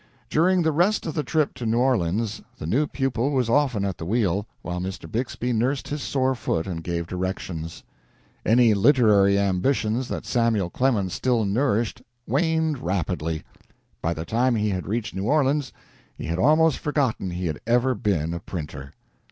[0.31, 3.99] During the rest of the trip to New Orleans the new pupil was often at
[3.99, 5.07] the wheel, while Mr.
[5.07, 7.83] Bixby nursed his sore foot and gave directions.
[8.43, 13.43] Any literary ambitions that Samuel Clemens still nourished waned rapidly.
[14.01, 15.71] By the time he had reached New Orleans
[16.17, 18.93] he had almost forgotten he had ever been a printer.